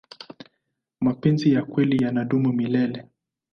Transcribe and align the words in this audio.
mapenzi 1.01 1.53
ya 1.53 1.65
kweli 1.65 2.03
yanadumu 2.03 2.53
milele 2.53 3.05